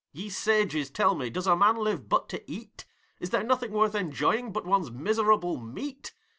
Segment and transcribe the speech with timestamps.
[0.13, 1.29] Ye sages tell me!
[1.29, 2.85] Does a man live but to eat?
[3.19, 6.11] Is there nothing worth enjoying but one's miserable meat?